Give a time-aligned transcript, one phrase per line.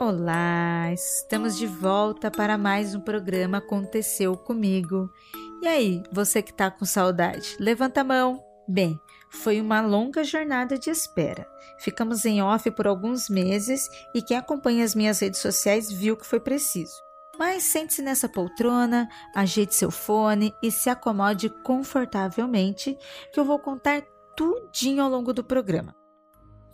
[0.00, 5.12] Olá, estamos de volta para mais um programa Aconteceu Comigo.
[5.60, 8.40] E aí, você que tá com saudade, levanta a mão.
[8.68, 8.96] Bem,
[9.28, 11.48] foi uma longa jornada de espera.
[11.80, 16.24] Ficamos em off por alguns meses e quem acompanha as minhas redes sociais viu que
[16.24, 16.94] foi preciso.
[17.36, 22.96] Mas sente-se nessa poltrona, ajeite seu fone e se acomode confortavelmente,
[23.32, 24.02] que eu vou contar
[24.36, 25.97] tudinho ao longo do programa.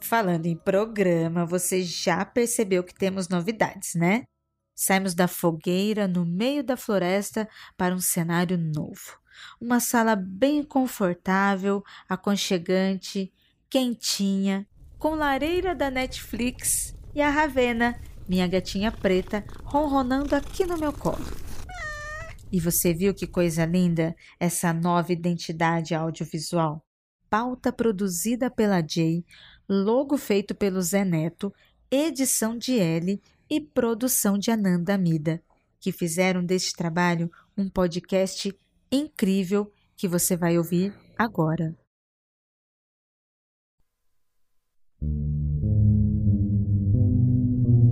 [0.05, 4.25] Falando em programa, você já percebeu que temos novidades, né?
[4.77, 9.19] Saímos da fogueira no meio da floresta para um cenário novo.
[9.59, 13.33] Uma sala bem confortável, aconchegante,
[13.71, 14.67] quentinha,
[14.99, 17.99] com lareira da Netflix e a Ravena,
[18.29, 21.25] minha gatinha preta, ronronando aqui no meu colo.
[22.53, 26.85] E você viu que coisa linda essa nova identidade audiovisual?
[27.31, 29.25] Pauta produzida pela Jay
[29.69, 31.53] logo feito pelo Zé Neto,
[31.91, 35.43] edição de L e produção de Ananda Mida,
[35.79, 38.55] que fizeram deste trabalho um podcast
[38.91, 41.77] incrível que você vai ouvir agora.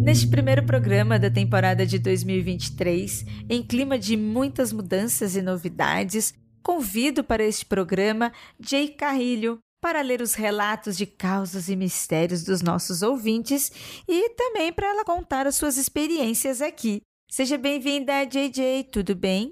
[0.03, 7.23] Neste primeiro programa da temporada de 2023, em clima de muitas mudanças e novidades, convido
[7.23, 13.02] para este programa Jay Carrilho, para ler os relatos de causas e mistérios dos nossos
[13.02, 13.72] ouvintes
[14.08, 17.02] e também para ela contar as suas experiências aqui.
[17.28, 19.50] Seja bem-vinda, JJ, tudo bem?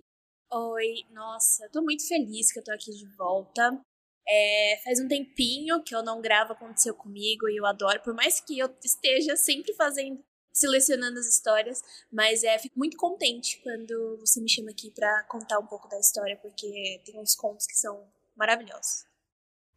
[0.53, 3.77] Oi, nossa, tô muito feliz que eu tô aqui de volta.
[4.29, 8.41] É, faz um tempinho que eu não gravo Aconteceu Comigo e eu adoro, por mais
[8.41, 14.41] que eu esteja sempre fazendo, selecionando as histórias, mas é, fico muito contente quando você
[14.41, 18.07] me chama aqui para contar um pouco da história, porque tem uns contos que são
[18.37, 19.10] maravilhosos.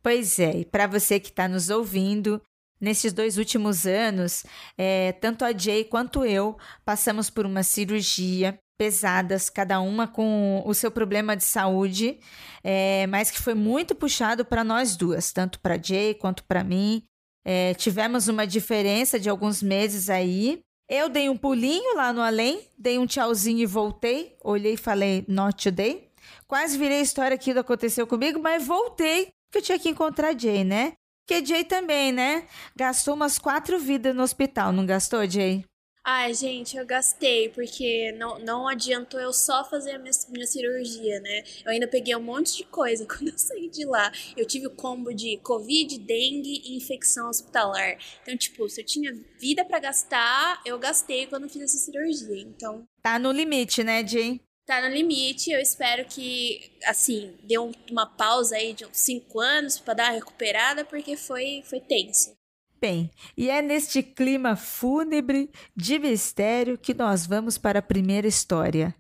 [0.04, 2.42] Pois é, e para você que está nos ouvindo,
[2.80, 4.44] nesses dois últimos anos,
[4.78, 10.74] é, tanto a Jay quanto eu passamos por uma cirurgia pesadas, cada uma com o
[10.74, 12.20] seu problema de saúde,
[12.62, 17.04] é, mas que foi muito puxado para nós duas, tanto para Jay quanto para mim.
[17.46, 20.60] É, tivemos uma diferença de alguns meses aí.
[20.90, 24.36] Eu dei um pulinho lá no além, dei um tchauzinho e voltei.
[24.44, 26.10] Olhei e falei, not today.
[26.46, 30.64] Quase virei a história que aconteceu comigo, mas voltei que eu tinha que encontrar Jay,
[30.64, 30.94] né?
[31.26, 32.48] Porque Jay também, né?
[32.76, 35.64] Gastou umas quatro vidas no hospital, não gastou, Jay?
[36.06, 41.22] Ai, gente, eu gastei, porque não, não adiantou eu só fazer a minha, minha, cirurgia,
[41.22, 41.44] né?
[41.64, 44.12] Eu ainda peguei um monte de coisa quando eu saí de lá.
[44.36, 47.98] Eu tive o combo de Covid, dengue e infecção hospitalar.
[48.22, 52.42] Então, tipo, se eu tinha vida para gastar, eu gastei quando fiz essa cirurgia.
[52.42, 52.84] Então.
[53.02, 54.42] Tá no limite, né, Jay?
[54.66, 55.52] Tá no limite.
[55.52, 60.04] Eu espero que, assim, dê um, uma pausa aí de uns 5 anos para dar
[60.06, 62.36] uma recuperada, porque foi, foi tenso.
[62.80, 68.94] Bem, e é neste clima fúnebre de mistério que nós vamos para a primeira história.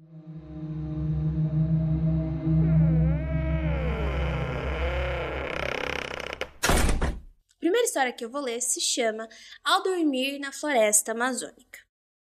[7.51, 9.27] A primeira história que eu vou ler se chama
[9.63, 11.82] Ao Dormir na Floresta Amazônica.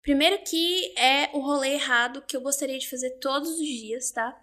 [0.06, 4.40] Primeiro que é o rolê errado que eu gostaria de fazer todos os dias, tá?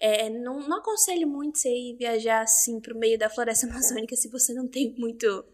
[0.00, 4.30] É, não, não aconselho muito você ir viajar assim pro meio da floresta amazônica se
[4.30, 5.44] você não tem muito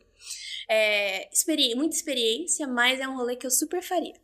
[0.70, 4.14] é, experi muita experiência, mas é um rolê que eu super faria.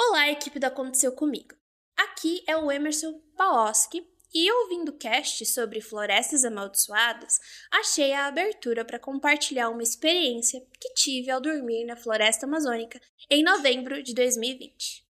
[0.00, 1.54] Olá, equipe do Aconteceu Comigo.
[1.94, 4.02] Aqui é o Emerson Paoski
[4.34, 7.40] e ouvindo cast sobre florestas amaldiçoadas,
[7.70, 13.00] achei a abertura para compartilhar uma experiência que tive ao dormir na floresta amazônica
[13.30, 15.06] em novembro de 2020.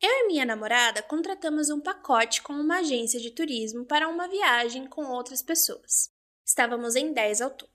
[0.00, 4.86] Eu e minha namorada contratamos um pacote com uma agência de turismo para uma viagem
[4.86, 6.10] com outras pessoas.
[6.44, 7.70] Estávamos em 10 ao todo.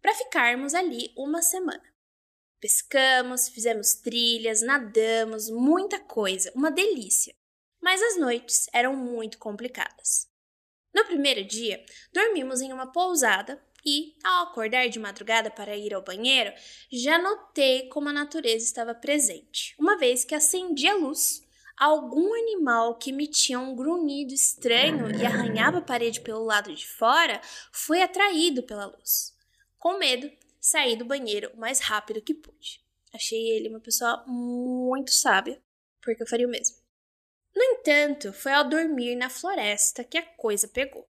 [0.00, 1.82] Para ficarmos ali uma semana.
[2.60, 7.34] Pescamos, fizemos trilhas, nadamos, muita coisa, uma delícia
[7.82, 10.28] mas as noites eram muito complicadas.
[10.94, 16.02] No primeiro dia, dormimos em uma pousada e, ao acordar de madrugada para ir ao
[16.02, 16.52] banheiro,
[16.90, 19.74] já notei como a natureza estava presente.
[19.78, 21.42] Uma vez que acendi a luz,
[21.76, 27.40] algum animal que emitia um grunhido estranho e arranhava a parede pelo lado de fora
[27.72, 29.32] foi atraído pela luz.
[29.78, 32.82] Com medo, saí do banheiro o mais rápido que pude.
[33.14, 35.62] Achei ele uma pessoa muito sábia,
[36.02, 36.77] porque eu faria o mesmo.
[37.54, 41.08] No entanto, foi ao dormir na floresta que a coisa pegou.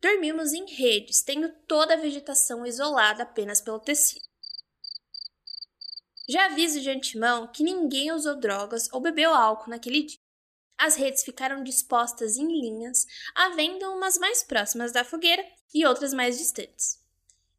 [0.00, 4.26] Dormimos em redes, tendo toda a vegetação isolada apenas pelo tecido.
[6.28, 10.18] Já aviso de antemão que ninguém usou drogas ou bebeu álcool naquele dia.
[10.78, 16.36] As redes ficaram dispostas em linhas, havendo umas mais próximas da fogueira e outras mais
[16.36, 17.00] distantes.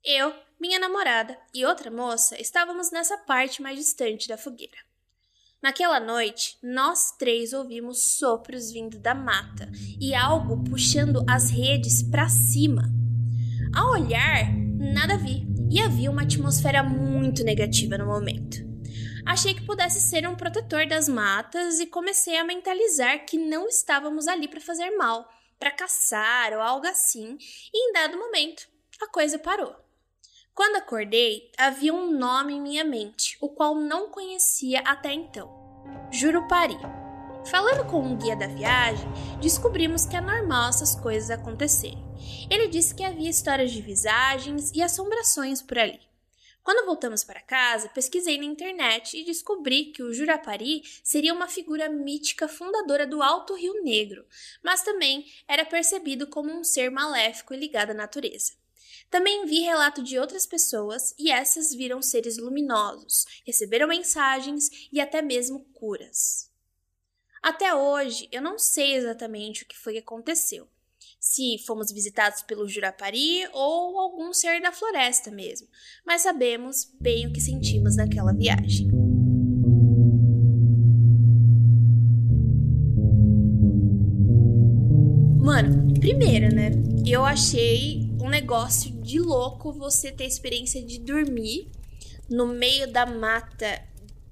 [0.03, 4.86] Eu, minha namorada e outra moça estávamos nessa parte mais distante da fogueira.
[5.61, 9.69] Naquela noite, nós três ouvimos sopros vindo da mata
[9.99, 12.83] e algo puxando as redes para cima.
[13.75, 14.53] Ao olhar,
[14.93, 18.57] nada vi e havia uma atmosfera muito negativa no momento.
[19.25, 24.27] Achei que pudesse ser um protetor das matas e comecei a mentalizar que não estávamos
[24.27, 25.27] ali para fazer mal,
[25.59, 27.35] para caçar ou algo assim,
[27.73, 28.67] e em dado momento
[29.01, 29.86] a coisa parou.
[30.57, 35.47] Quando acordei, havia um nome em minha mente, o qual não conhecia até então:
[36.11, 36.79] Jurupari.
[37.45, 39.07] Falando com um guia da viagem,
[39.39, 42.03] descobrimos que é normal essas coisas acontecerem.
[42.49, 45.99] Ele disse que havia histórias de visagens e assombrações por ali.
[46.63, 51.87] Quando voltamos para casa, pesquisei na internet e descobri que o Jurapari seria uma figura
[51.87, 54.25] mítica fundadora do Alto Rio Negro,
[54.63, 58.53] mas também era percebido como um ser maléfico e ligado à natureza.
[59.09, 65.21] Também vi relato de outras pessoas e essas viram seres luminosos, receberam mensagens e até
[65.21, 66.51] mesmo curas.
[67.41, 70.67] Até hoje, eu não sei exatamente o que foi que aconteceu.
[71.19, 75.67] Se fomos visitados pelo Jurapari ou algum ser da floresta mesmo,
[76.05, 78.87] mas sabemos bem o que sentimos naquela viagem.
[85.39, 86.71] Mano, primeiro, né?
[87.05, 91.69] Eu achei um negócio de louco você ter a experiência de dormir
[92.29, 93.83] no meio da mata,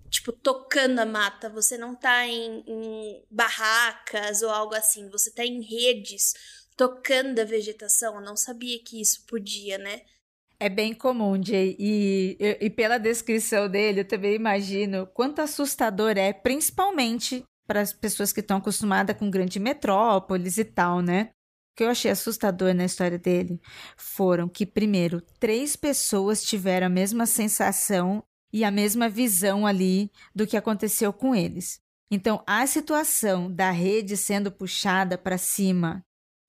[0.09, 1.49] tipo, tocando a mata.
[1.49, 6.33] Você não tá em, em barracas ou algo assim, você tá em redes
[6.75, 8.15] tocando a vegetação.
[8.15, 10.01] Eu não sabia que isso podia, né?
[10.59, 16.31] É bem comum, Jay, e, e, pela descrição dele, eu também imagino quanto assustador é,
[16.31, 21.31] principalmente para as pessoas que estão acostumadas com grandes metrópoles e tal, né?
[21.75, 23.59] Que eu achei assustador na história dele
[23.97, 28.23] foram que, primeiro, três pessoas tiveram a mesma sensação
[28.53, 31.79] e a mesma visão ali do que aconteceu com eles.
[32.09, 36.05] Então, a situação da rede sendo puxada para cima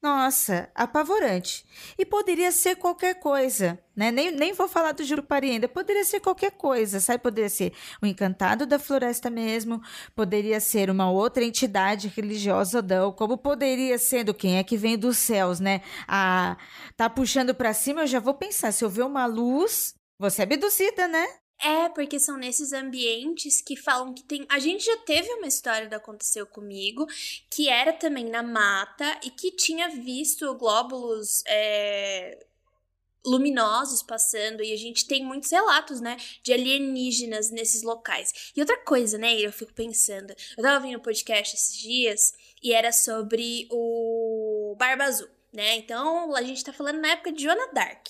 [0.06, 1.66] nossa, apavorante.
[1.98, 4.12] E poderia ser qualquer coisa, né?
[4.12, 5.66] Nem, nem vou falar do Jurupari ainda.
[5.66, 7.20] Poderia ser qualquer coisa, sabe?
[7.20, 9.82] Poderia ser o encantado da floresta mesmo,
[10.14, 13.10] poderia ser uma outra entidade religiosa, não.
[13.10, 15.80] Como poderia ser quem é que vem dos céus, né?
[16.06, 16.56] A,
[16.96, 18.70] tá puxando para cima, eu já vou pensar.
[18.72, 21.26] Se eu ver uma luz, você é abduzida, né?
[21.58, 24.46] É, porque são nesses ambientes que falam que tem.
[24.48, 27.06] A gente já teve uma história do Aconteceu Comigo,
[27.50, 31.42] que era também na mata e que tinha visto glóbulos.
[31.46, 32.46] É
[33.26, 38.52] luminosos passando e a gente tem muitos relatos, né, de alienígenas nesses locais.
[38.54, 42.32] E outra coisa, né, eu fico pensando, eu tava ouvindo um podcast esses dias
[42.62, 45.76] e era sobre o Barba Azul, né?
[45.76, 48.06] Então, a gente tá falando na época de Joana Dark,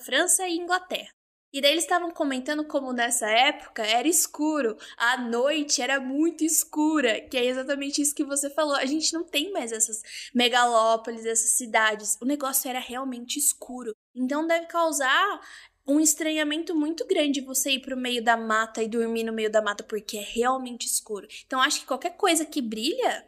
[0.00, 1.19] França e Inglaterra.
[1.52, 7.20] E daí eles estavam comentando como nessa época era escuro, a noite era muito escura,
[7.20, 8.76] que é exatamente isso que você falou.
[8.76, 10.00] A gente não tem mais essas
[10.32, 12.16] megalópolis, essas cidades.
[12.20, 13.92] O negócio era realmente escuro.
[14.14, 15.40] Então deve causar
[15.86, 19.60] um estranhamento muito grande você ir pro meio da mata e dormir no meio da
[19.60, 21.26] mata porque é realmente escuro.
[21.46, 23.26] Então acho que qualquer coisa que brilha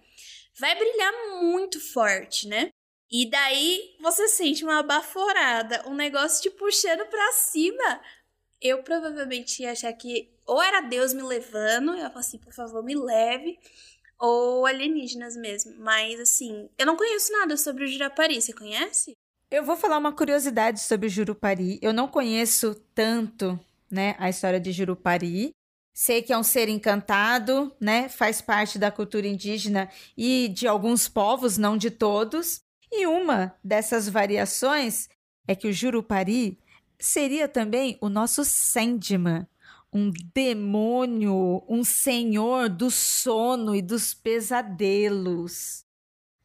[0.58, 2.70] vai brilhar muito forte, né?
[3.12, 8.00] E daí você sente uma baforada, um negócio te puxando pra cima.
[8.58, 12.54] Eu provavelmente ia achar que ou era Deus me levando, eu ia falar assim, por
[12.54, 13.58] favor, me leve,
[14.18, 15.74] ou alienígenas mesmo.
[15.78, 19.12] Mas assim, eu não conheço nada sobre o Jurapari, você conhece?
[19.50, 21.78] Eu vou falar uma curiosidade sobre o Jurupari.
[21.82, 25.50] Eu não conheço tanto, né, a história de Jurupari.
[25.94, 28.08] Sei que é um ser encantado, né?
[28.08, 32.62] Faz parte da cultura indígena e de alguns povos, não de todos.
[32.92, 35.08] E uma dessas variações
[35.48, 36.58] é que o Jurupari
[37.00, 39.46] seria também o nosso Sandman,
[39.90, 45.84] um demônio, um senhor do sono e dos pesadelos.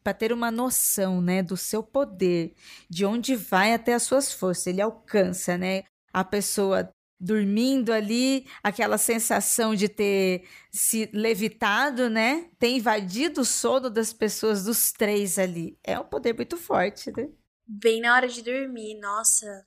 [0.01, 2.55] Para ter uma noção, né, do seu poder,
[2.89, 5.83] de onde vai até as suas forças, ele alcança, né?
[6.13, 12.49] A pessoa dormindo ali, aquela sensação de ter se levitado, né?
[12.59, 15.77] Ter invadido o sono das pessoas, dos três ali.
[15.83, 17.29] É um poder muito forte, né?
[17.65, 19.65] Bem na hora de dormir, nossa.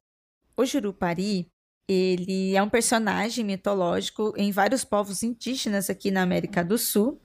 [0.56, 1.50] O Jurupari,
[1.88, 7.20] ele é um personagem mitológico em vários povos indígenas aqui na América do Sul.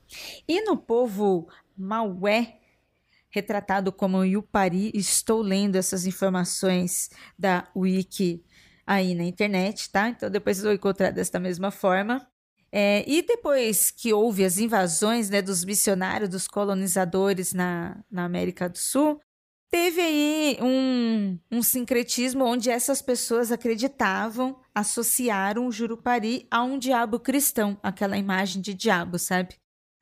[0.47, 2.59] E no povo Maué,
[3.29, 8.44] retratado como Yupari, estou lendo essas informações da Wiki
[8.85, 10.09] aí na internet, tá?
[10.09, 12.27] Então depois eu vou encontrar desta mesma forma.
[12.71, 18.67] É, e depois que houve as invasões né, dos missionários, dos colonizadores na, na América
[18.67, 19.19] do Sul,
[19.71, 27.19] teve aí um, um sincretismo onde essas pessoas acreditavam, associaram o Jurupari a um diabo
[27.19, 29.55] cristão, aquela imagem de diabo, sabe?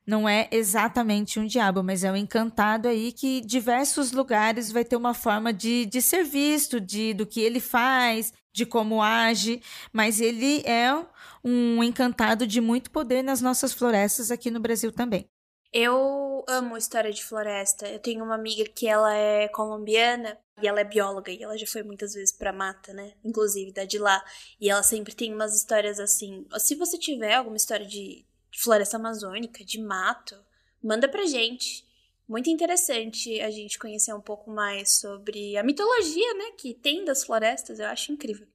[0.06, 4.96] Não é exatamente um diabo, mas é um encantado aí que diversos lugares vai ter
[4.96, 10.20] uma forma de, de ser visto, de do que ele faz, de como age, mas
[10.20, 10.94] ele é
[11.42, 15.26] um encantado de muito poder nas nossas florestas aqui no Brasil também.
[15.72, 17.88] Eu amo história de floresta.
[17.88, 21.66] Eu tenho uma amiga que ela é colombiana e ela é bióloga e ela já
[21.66, 23.12] foi muitas vezes pra mata, né?
[23.24, 24.24] Inclusive da de lá.
[24.60, 26.46] E ela sempre tem umas histórias assim.
[26.58, 30.36] Se você tiver alguma história de, de floresta amazônica, de mato,
[30.80, 31.84] manda pra gente.
[32.28, 37.24] Muito interessante a gente conhecer um pouco mais sobre a mitologia, né, que tem das
[37.24, 37.80] florestas.
[37.80, 38.46] Eu acho incrível.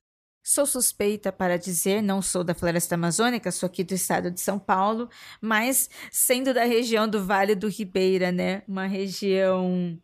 [0.41, 4.57] Sou suspeita para dizer, não sou da floresta amazônica, sou aqui do estado de São
[4.57, 5.09] Paulo,
[5.41, 8.63] mas sendo da região do Vale do Ribeira, né?
[8.67, 10.01] Uma região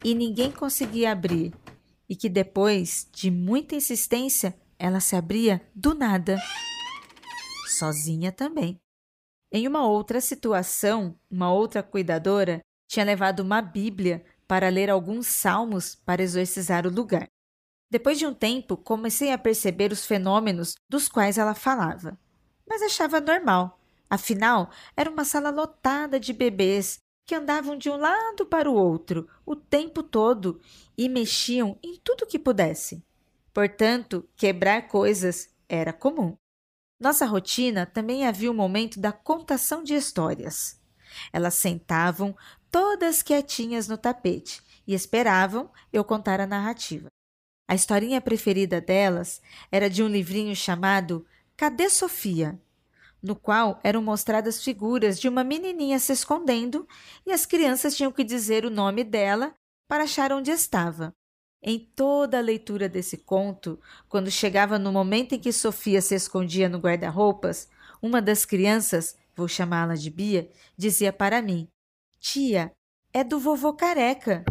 [0.03, 1.51] E ninguém conseguia abrir,
[2.09, 6.37] e que depois de muita insistência, ela se abria do nada
[7.67, 8.79] sozinha também.
[9.51, 15.95] Em uma outra situação, uma outra cuidadora tinha levado uma Bíblia para ler alguns salmos
[15.95, 17.27] para exorcizar o lugar.
[17.89, 22.19] Depois de um tempo, comecei a perceber os fenômenos dos quais ela falava,
[22.67, 23.79] mas achava normal.
[24.09, 29.27] Afinal, era uma sala lotada de bebês que andavam de um lado para o outro
[29.45, 30.61] o tempo todo
[30.97, 33.03] e mexiam em tudo que pudesse.
[33.53, 36.37] Portanto, quebrar coisas era comum.
[36.99, 40.79] Nossa rotina também havia o momento da contação de histórias.
[41.31, 42.35] Elas sentavam
[42.69, 47.07] todas quietinhas no tapete e esperavam eu contar a narrativa.
[47.67, 49.41] A historinha preferida delas
[49.71, 51.25] era de um livrinho chamado
[51.57, 52.59] Cadê Sofia?
[53.25, 56.87] No qual eram mostradas figuras de uma menininha se escondendo
[57.25, 59.53] e as crianças tinham que dizer o nome dela
[59.87, 61.11] para achar onde estava.
[61.61, 66.69] Em toda a leitura desse conto, quando chegava no momento em que Sofia se escondia
[66.69, 67.67] no guarda-roupas,
[67.99, 71.67] uma das crianças, vou chamá-la de Bia, dizia para mim:
[72.19, 72.71] Tia,
[73.11, 74.45] é do vovô careca.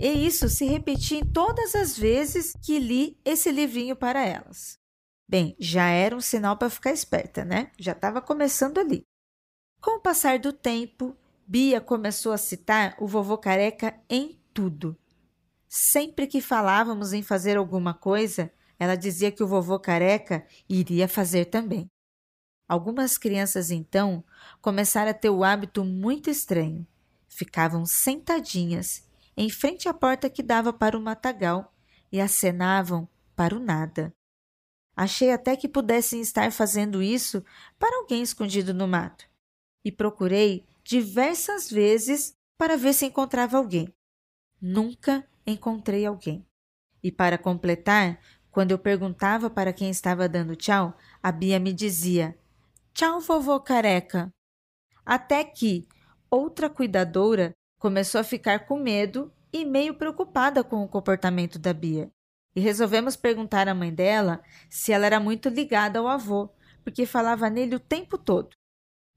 [0.00, 4.78] E isso se repetia em todas as vezes que li esse livrinho para elas.
[5.28, 7.72] Bem, já era um sinal para ficar esperta, né?
[7.78, 9.04] Já estava começando ali.
[9.80, 11.16] Com o passar do tempo,
[11.46, 14.96] Bia começou a citar o vovô careca em tudo.
[15.68, 21.46] Sempre que falávamos em fazer alguma coisa, ela dizia que o vovô careca iria fazer
[21.46, 21.90] também.
[22.68, 24.24] Algumas crianças então
[24.60, 26.86] começaram a ter o hábito muito estranho.
[27.28, 29.04] Ficavam sentadinhas
[29.36, 31.72] em frente à porta que dava para o matagal
[32.10, 34.12] e acenavam para o nada.
[34.96, 37.44] Achei até que pudessem estar fazendo isso
[37.78, 39.26] para alguém escondido no mato
[39.84, 43.92] e procurei diversas vezes para ver se encontrava alguém.
[44.60, 46.46] Nunca encontrei alguém.
[47.02, 48.18] E para completar,
[48.50, 52.36] quando eu perguntava para quem estava dando tchau, a Bia me dizia:
[52.94, 54.32] Tchau, vovô careca.
[55.04, 55.86] Até que
[56.30, 62.10] outra cuidadora começou a ficar com medo e meio preocupada com o comportamento da Bia.
[62.56, 66.48] E resolvemos perguntar à mãe dela se ela era muito ligada ao avô,
[66.82, 68.56] porque falava nele o tempo todo.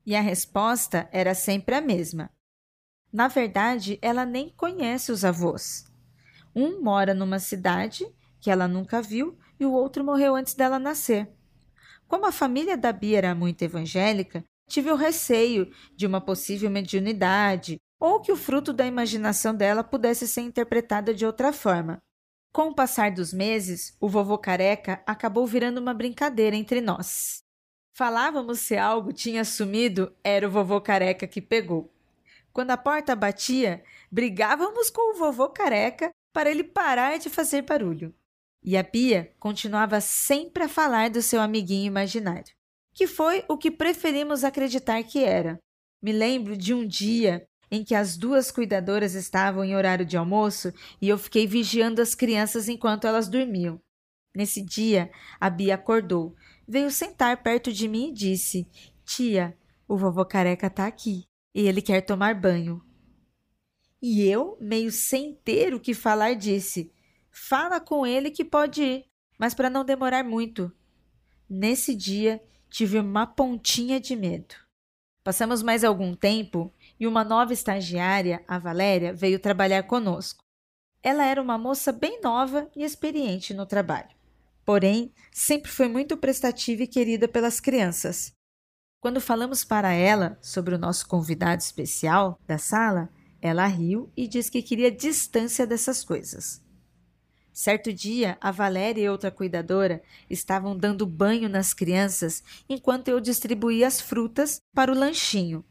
[0.05, 2.29] E a resposta era sempre a mesma.
[3.13, 5.86] Na verdade, ela nem conhece os avós.
[6.53, 8.05] Um mora numa cidade
[8.41, 11.31] que ela nunca viu e o outro morreu antes dela nascer.
[12.10, 17.79] Como a família da Bia era muito evangélica, tive o receio de uma possível mediunidade
[18.00, 22.01] ou que o fruto da imaginação dela pudesse ser interpretada de outra forma.
[22.51, 27.44] Com o passar dos meses, o vovô careca acabou virando uma brincadeira entre nós.
[27.94, 31.94] Falávamos se algo tinha sumido, era o vovô careca que pegou.
[32.51, 38.13] Quando a porta batia, brigávamos com o vovô careca para ele parar de fazer barulho.
[38.63, 42.53] E a Pia continuava sempre a falar do seu amiguinho imaginário,
[42.94, 45.60] que foi o que preferimos acreditar que era.
[46.01, 50.74] Me lembro de um dia em que as duas cuidadoras estavam em horário de almoço
[51.02, 53.80] e eu fiquei vigiando as crianças enquanto elas dormiam.
[54.36, 56.36] Nesse dia, a Bia acordou,
[56.68, 58.68] veio sentar perto de mim e disse:
[59.06, 59.58] Tia,
[59.88, 62.82] o vovô careca está aqui e ele quer tomar banho.
[64.02, 66.94] E eu, meio sem ter o que falar, disse:
[67.32, 69.06] Fala com ele que pode ir,
[69.38, 70.72] mas para não demorar muito.
[71.50, 74.56] Nesse dia, tive uma pontinha de medo.
[75.24, 80.44] Passamos mais algum tempo e uma nova estagiária, a Valéria, veio trabalhar conosco.
[81.01, 84.10] Ela era uma moça bem nova e experiente no trabalho.
[84.65, 88.34] Porém, sempre foi muito prestativa e querida pelas crianças.
[89.00, 93.10] Quando falamos para ela sobre o nosso convidado especial da sala,
[93.41, 96.62] ela riu e disse que queria distância dessas coisas.
[97.53, 103.88] Certo dia, a Valéria e outra cuidadora estavam dando banho nas crianças enquanto eu distribuía
[103.88, 105.63] as frutas para o lanchinho.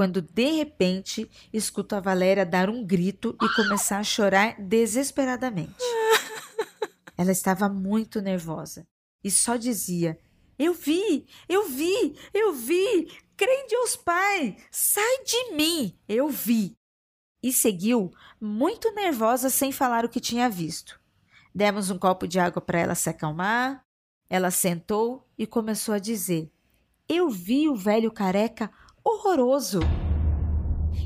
[0.00, 5.76] Quando de repente escuto a Valéria dar um grito e começar a chorar desesperadamente.
[7.18, 8.86] Ela estava muito nervosa
[9.22, 10.18] e só dizia:
[10.58, 16.74] Eu vi, eu vi, eu vi, crê em Deus Pai, sai de mim, eu vi.
[17.42, 20.98] E seguiu, muito nervosa, sem falar o que tinha visto.
[21.54, 23.84] Demos um copo de água para ela se acalmar.
[24.30, 26.50] Ela sentou e começou a dizer:
[27.06, 28.70] Eu vi o velho careca
[29.14, 29.80] horroroso.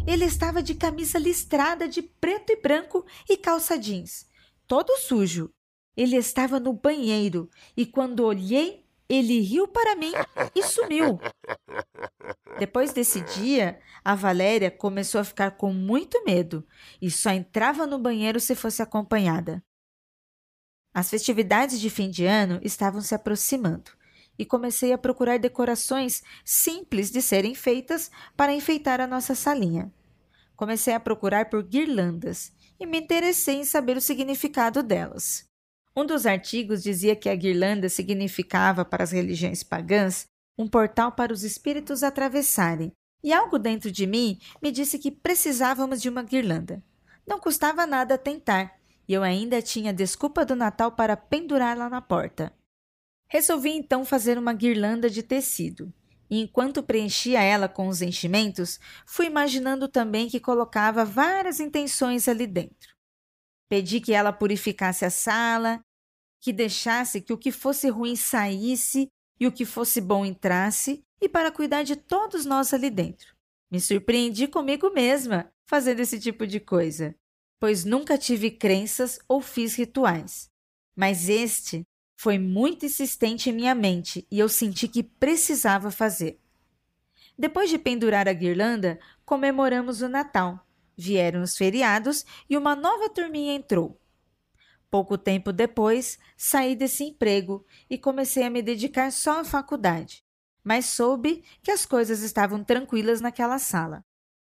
[0.06, 4.26] Ele estava de camisa listrada de preto e branco e calça jeans,
[4.66, 5.50] todo sujo.
[5.96, 10.12] Ele estava no banheiro e quando olhei, ele riu para mim
[10.54, 11.18] e sumiu.
[12.58, 16.66] Depois desse dia, a Valéria começou a ficar com muito medo
[17.00, 19.62] e só entrava no banheiro se fosse acompanhada.
[20.92, 23.90] As festividades de fim de ano estavam se aproximando
[24.38, 29.92] e comecei a procurar decorações simples de serem feitas para enfeitar a nossa salinha.
[30.56, 35.44] Comecei a procurar por guirlandas e me interessei em saber o significado delas.
[35.96, 40.26] Um dos artigos dizia que a guirlanda significava para as religiões pagãs
[40.58, 42.92] um portal para os espíritos atravessarem,
[43.22, 46.82] e algo dentro de mim me disse que precisávamos de uma guirlanda.
[47.26, 48.74] Não custava nada tentar,
[49.08, 52.52] e eu ainda tinha desculpa do Natal para pendurá-la na porta.
[53.28, 55.92] Resolvi então fazer uma guirlanda de tecido,
[56.30, 62.46] e enquanto preenchia ela com os enchimentos, fui imaginando também que colocava várias intenções ali
[62.46, 62.94] dentro.
[63.68, 65.80] Pedi que ela purificasse a sala,
[66.40, 69.08] que deixasse que o que fosse ruim saísse
[69.40, 73.34] e o que fosse bom entrasse, e para cuidar de todos nós ali dentro.
[73.70, 77.16] Me surpreendi comigo mesma fazendo esse tipo de coisa
[77.64, 80.50] pois nunca tive crenças ou fiz rituais.
[80.94, 81.82] Mas este
[82.16, 86.40] foi muito insistente em minha mente e eu senti que precisava fazer.
[87.36, 90.64] Depois de pendurar a guirlanda, comemoramos o Natal.
[90.96, 94.00] Vieram os feriados e uma nova turminha entrou.
[94.88, 100.24] Pouco tempo depois, saí desse emprego e comecei a me dedicar só à faculdade.
[100.62, 104.04] Mas soube que as coisas estavam tranquilas naquela sala.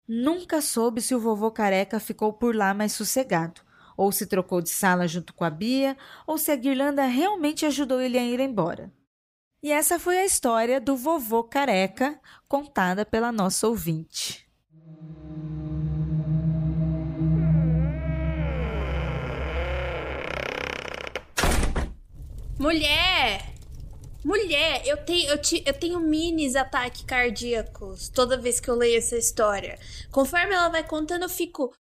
[0.06, 3.62] Nunca soube se o vovô careca ficou por lá mais sossegado,
[3.96, 8.00] ou se trocou de sala junto com a Bia, ou se a guirlanda realmente ajudou
[8.00, 8.92] ele a ir embora.
[9.62, 14.46] E essa foi a história do vovô careca, contada pela nossa ouvinte.
[22.58, 23.54] Mulher!
[24.24, 28.96] Mulher, eu tenho, eu, te, eu tenho minis ataques cardíacos toda vez que eu leio
[28.96, 29.78] essa história.
[30.10, 31.74] Conforme ela vai contando, eu fico.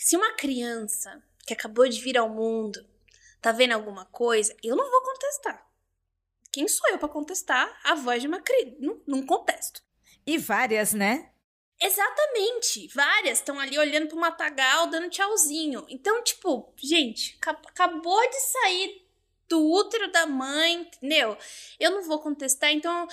[0.00, 2.88] Se uma criança que acabou de vir ao mundo,
[3.42, 4.56] tá vendo alguma coisa?
[4.62, 5.68] Eu não vou contestar.
[6.52, 8.76] Quem sou eu para contestar a voz de uma criança?
[8.78, 9.82] Não, não contesto.
[10.24, 11.32] E várias, né?
[11.80, 15.84] Exatamente, várias estão ali olhando pro matagal, dando tchauzinho.
[15.88, 19.04] Então, tipo, gente, acabou de sair
[19.48, 21.36] do útero da mãe, entendeu?
[21.78, 23.08] Eu não vou contestar, então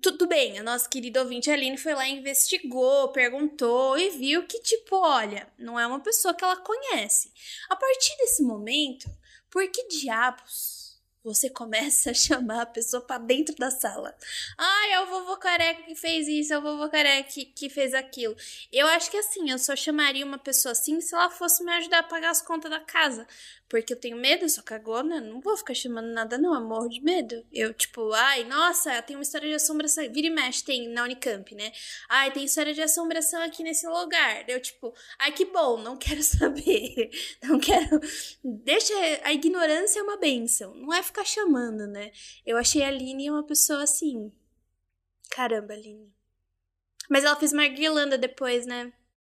[0.00, 4.96] tudo bem, a nossa querida ouvinte Aline foi lá, investigou, perguntou e viu que, tipo,
[4.96, 7.32] olha, não é uma pessoa que ela conhece.
[7.68, 9.10] A partir desse momento,
[9.50, 10.82] por que diabos
[11.24, 14.14] você começa a chamar a pessoa para dentro da sala.
[14.58, 17.94] Ah, é o vovô careca que fez isso, é o vovô careca que, que fez
[17.94, 18.36] aquilo.
[18.72, 22.00] Eu acho que assim, eu só chamaria uma pessoa assim se ela fosse me ajudar
[22.00, 23.26] a pagar as contas da casa.
[23.72, 26.90] Porque eu tenho medo, eu sou cagona, não vou ficar chamando nada, não, eu morro
[26.90, 27.42] de medo.
[27.50, 30.04] Eu, tipo, ai, nossa, tem uma história de assombração.
[30.12, 31.72] Vira e mexe, tem na Unicamp, né?
[32.06, 34.44] Ai, tem história de assombração aqui nesse lugar.
[34.46, 37.08] Eu, tipo, ai, que bom, não quero saber.
[37.42, 37.98] Não quero.
[38.44, 38.92] Deixa.
[39.24, 40.74] A ignorância é uma benção.
[40.74, 42.12] Não é ficar chamando, né?
[42.44, 44.30] Eu achei a Aline uma pessoa assim.
[45.30, 46.12] Caramba, Aline.
[47.08, 48.92] Mas ela fez uma guirlanda depois, né?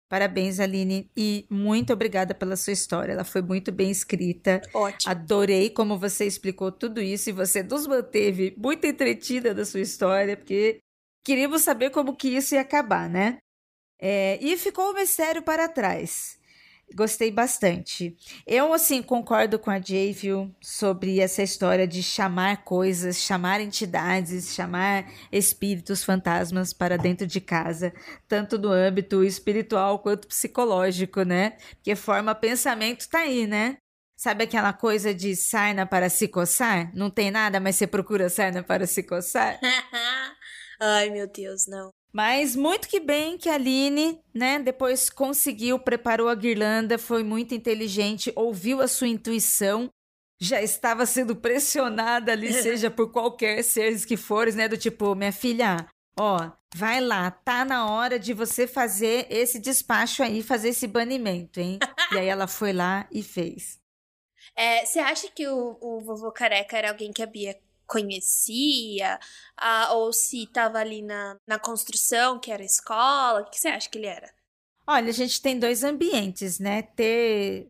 [0.09, 3.13] Parabéns, Aline, e muito obrigada pela sua história.
[3.13, 4.63] Ela foi muito bem escrita.
[4.73, 5.13] Ótimo.
[5.13, 10.35] Adorei como você explicou tudo isso e você nos manteve muito entretida da sua história,
[10.35, 10.79] porque
[11.23, 13.37] queríamos saber como que isso ia acabar, né?
[14.01, 16.38] É, e ficou o mistério para trás.
[16.95, 18.17] Gostei bastante.
[18.47, 20.17] Eu, assim, concordo com a Jay,
[20.61, 27.93] sobre essa história de chamar coisas, chamar entidades, chamar espíritos, fantasmas para dentro de casa,
[28.27, 31.59] tanto no âmbito espiritual quanto psicológico, né?
[31.77, 33.77] Porque forma pensamento tá aí, né?
[34.17, 36.91] Sabe aquela coisa de sarna para se coçar?
[36.95, 39.61] Não tem nada, mas você procura sarna para se coçar?
[40.81, 41.98] Ai, meu Deus, não.
[42.13, 47.55] Mas muito que bem que a Aline, né, depois conseguiu, preparou a guirlanda, foi muito
[47.55, 49.91] inteligente, ouviu a sua intuição,
[50.41, 55.33] já estava sendo pressionada ali, seja por qualquer seres que fores, né, do tipo, minha
[55.33, 55.87] filha,
[56.19, 61.61] ó, vai lá, tá na hora de você fazer esse despacho aí, fazer esse banimento,
[61.61, 61.79] hein?
[62.13, 63.79] e aí ela foi lá e fez.
[64.57, 69.19] É, você acha que o, o vovô careca era alguém que a Bia conhecia,
[69.91, 73.41] ou se estava ali na, na construção, que era escola?
[73.41, 74.31] O que você acha que ele era?
[74.87, 76.83] Olha, a gente tem dois ambientes, né?
[76.83, 77.67] Ter,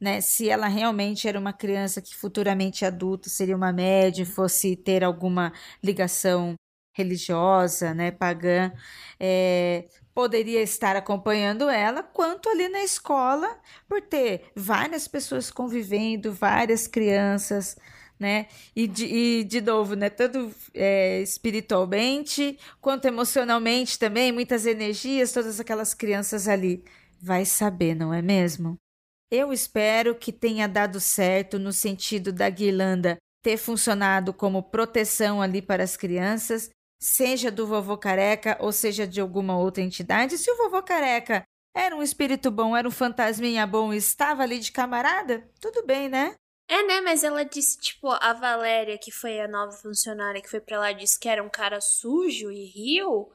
[0.00, 0.20] né?
[0.20, 5.52] Se ela realmente era uma criança que futuramente adulta seria uma média, fosse ter alguma
[5.82, 6.54] ligação
[6.94, 8.72] religiosa, né, pagã,
[9.18, 16.86] é, poderia estar acompanhando ela, quanto ali na escola, por ter várias pessoas convivendo, várias
[16.86, 17.76] crianças,
[18.18, 18.46] né?
[18.74, 20.08] E de, e de novo, né?
[20.10, 26.84] Tanto é, espiritualmente quanto emocionalmente também, muitas energias, todas aquelas crianças ali.
[27.20, 28.76] Vai saber, não é mesmo?
[29.30, 35.60] Eu espero que tenha dado certo no sentido da guirlanda ter funcionado como proteção ali
[35.60, 40.38] para as crianças, seja do vovô careca ou seja de alguma outra entidade.
[40.38, 41.44] Se o vovô careca
[41.76, 46.08] era um espírito bom, era um fantasminha bom e estava ali de camarada, tudo bem,
[46.08, 46.36] né?
[46.74, 47.00] É, né?
[47.02, 50.90] Mas ela disse, tipo, a Valéria, que foi a nova funcionária que foi pra lá,
[50.90, 53.30] disse que era um cara sujo e rio.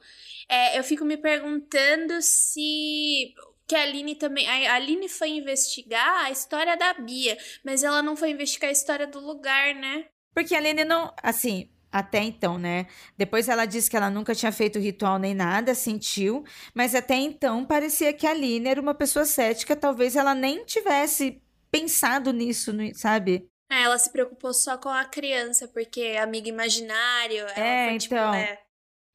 [0.46, 3.32] É, eu fico me perguntando se.
[3.66, 4.46] Que a Aline também.
[4.46, 9.06] A Aline foi investigar a história da Bia, mas ela não foi investigar a história
[9.06, 10.04] do lugar, né?
[10.34, 11.10] Porque a Aline não.
[11.22, 12.88] Assim, até então, né?
[13.16, 17.64] Depois ela disse que ela nunca tinha feito ritual nem nada, sentiu, mas até então
[17.64, 23.48] parecia que a Aline era uma pessoa cética, talvez ela nem tivesse pensado nisso, sabe?
[23.70, 27.46] É, ela se preocupou só com a criança, porque amigo imaginário.
[27.56, 28.34] é, foi, tipo, então.
[28.34, 28.60] é...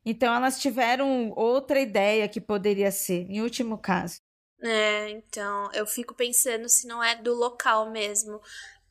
[0.06, 4.22] Então elas tiveram outra ideia que poderia ser, em último caso.
[4.62, 8.40] É, então eu fico pensando se não é do local mesmo.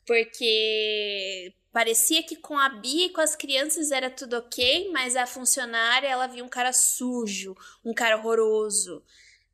[0.05, 5.25] Porque parecia que com a Bia e com as crianças era tudo ok, mas a
[5.25, 9.03] funcionária ela viu um cara sujo, um cara horroroso.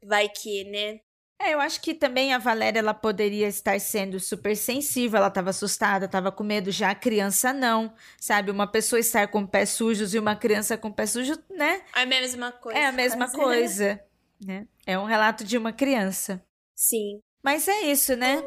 [0.03, 0.99] Vai que, né?
[1.43, 5.49] É, eu acho que também a Valéria ela poderia estar sendo super sensível, ela estava
[5.49, 8.51] assustada, estava com medo, já a criança não, sabe?
[8.51, 11.81] Uma pessoa estar com pés sujos e uma criança com pés sujos, né?
[11.95, 12.77] É a mesma coisa.
[12.77, 13.37] É a mesma quase.
[13.37, 13.99] coisa,
[14.39, 14.67] né?
[14.85, 16.43] É um relato de uma criança.
[16.75, 17.19] Sim.
[17.43, 18.43] Mas é isso, né?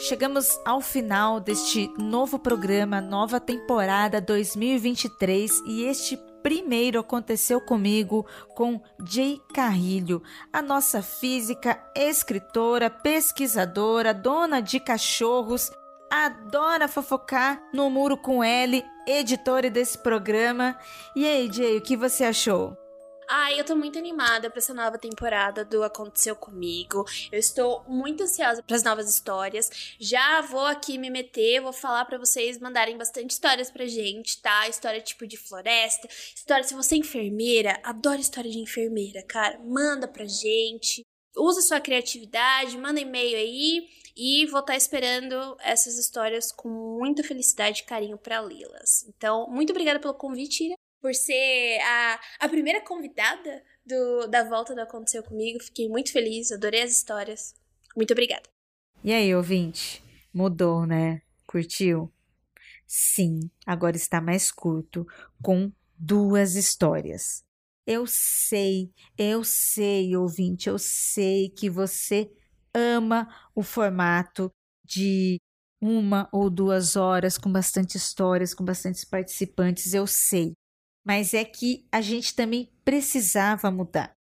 [0.00, 8.80] Chegamos ao final deste novo programa, nova temporada 2023 e este primeiro aconteceu comigo com
[9.04, 15.72] Jay Carrilho, a nossa física, escritora, pesquisadora, dona de cachorros,
[16.08, 20.78] adora fofocar no muro com L, editora desse programa.
[21.16, 22.76] E aí, Jay, o que você achou?
[23.28, 27.04] Ai, eu tô muito animada para essa nova temporada do Aconteceu Comigo.
[27.32, 29.68] Eu estou muito ansiosa para as novas histórias.
[29.98, 34.68] Já vou aqui me meter, vou falar para vocês mandarem bastante histórias pra gente, tá?
[34.68, 39.58] História tipo de floresta, história se você é enfermeira, adoro história de enfermeira, cara.
[39.58, 41.02] Manda pra gente.
[41.36, 47.24] Usa sua criatividade, manda e-mail aí e vou estar tá esperando essas histórias com muita
[47.24, 49.04] felicidade e carinho para lê-las.
[49.08, 54.74] Então, muito obrigada pelo convite, Ira por ser a, a primeira convidada do, da volta
[54.74, 55.62] do Aconteceu Comigo.
[55.62, 57.54] Fiquei muito feliz, adorei as histórias.
[57.96, 58.42] Muito obrigada.
[59.04, 60.02] E aí, ouvinte?
[60.34, 61.22] Mudou, né?
[61.46, 62.12] Curtiu?
[62.88, 65.06] Sim, agora está mais curto,
[65.40, 67.44] com duas histórias.
[67.86, 72.28] Eu sei, eu sei, ouvinte, eu sei que você
[72.74, 74.50] ama o formato
[74.84, 75.40] de
[75.80, 80.56] uma ou duas horas com bastante histórias, com bastantes participantes, eu sei
[81.06, 84.12] mas é que a gente também precisava mudar.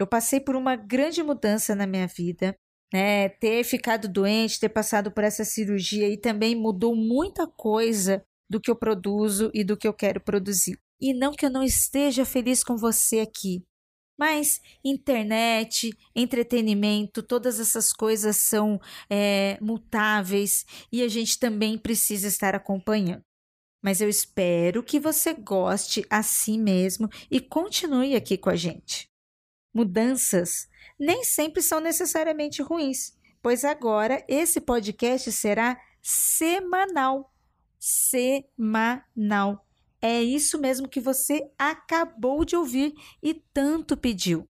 [0.00, 2.56] Eu passei por uma grande mudança na minha vida,
[2.92, 3.28] né?
[3.28, 8.70] Ter ficado doente, ter passado por essa cirurgia e também mudou muita coisa do que
[8.70, 10.78] eu produzo e do que eu quero produzir.
[11.00, 13.64] E não que eu não esteja feliz com você aqui,
[14.18, 22.54] mas internet, entretenimento, todas essas coisas são é, mutáveis e a gente também precisa estar
[22.54, 23.27] acompanhando
[23.82, 29.08] mas eu espero que você goste assim mesmo e continue aqui com a gente.
[29.72, 37.32] Mudanças nem sempre são necessariamente ruins, pois agora esse podcast será semanal.
[37.78, 39.64] Semanal.
[40.00, 44.44] É isso mesmo que você acabou de ouvir e tanto pediu.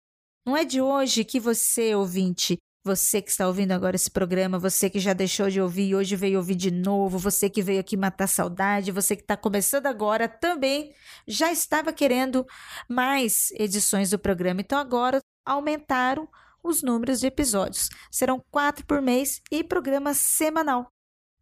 [0.46, 4.90] Não é de hoje que você, ouvinte, você que está ouvindo agora esse programa, você
[4.90, 7.98] que já deixou de ouvir e hoje veio ouvir de novo, você que veio aqui
[7.98, 10.94] matar saudade, você que está começando agora também
[11.28, 12.46] já estava querendo
[12.88, 14.62] mais edições do programa.
[14.62, 16.30] Então agora aumentaram
[16.64, 17.90] os números de episódios.
[18.10, 20.90] Serão quatro por mês e programa semanal.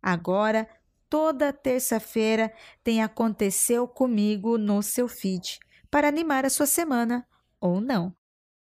[0.02, 0.68] Agora,
[1.08, 2.52] toda terça-feira
[2.84, 5.60] tem Aconteceu Comigo no seu feed
[5.92, 7.24] para animar a sua semana
[7.62, 8.16] ou não.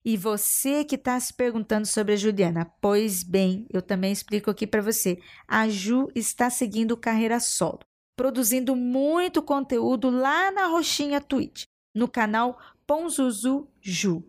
[0.04, 4.66] E você que está se perguntando sobre a Juliana, pois bem, eu também explico aqui
[4.66, 5.20] para você.
[5.48, 7.80] A Ju está seguindo carreira solo,
[8.16, 12.58] produzindo muito conteúdo lá na roxinha Twitch, no canal
[12.88, 14.24] Ponzuzu Ju.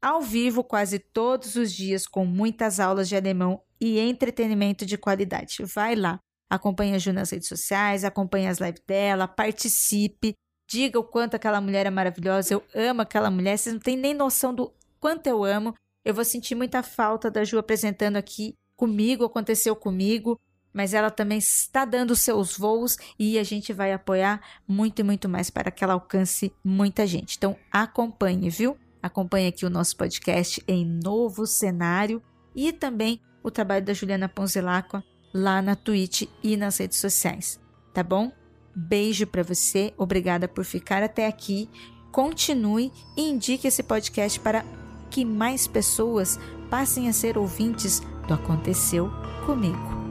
[0.00, 5.62] Ao vivo quase todos os dias com muitas aulas de alemão e entretenimento de qualidade.
[5.74, 10.34] Vai lá, acompanhe a Ju nas redes sociais, acompanhe as lives dela, participe,
[10.66, 12.54] diga o quanto aquela mulher é maravilhosa.
[12.54, 15.74] Eu amo aquela mulher, vocês não têm nem noção do quanto eu amo.
[16.04, 20.40] Eu vou sentir muita falta da Ju apresentando aqui comigo, aconteceu comigo,
[20.72, 25.28] mas ela também está dando seus voos e a gente vai apoiar muito e muito
[25.28, 27.36] mais para que ela alcance muita gente.
[27.36, 28.76] Então acompanhe, viu?
[29.02, 32.22] Acompanhe aqui o nosso podcast em novo cenário
[32.54, 37.60] e também o trabalho da Juliana Ponzelacqua lá na Twitch e nas redes sociais,
[37.94, 38.32] tá bom?
[38.74, 41.68] Beijo para você, obrigada por ficar até aqui.
[42.12, 44.64] Continue e indique esse podcast para
[45.10, 46.38] que mais pessoas
[46.70, 49.10] passem a ser ouvintes do Aconteceu
[49.44, 50.09] Comigo.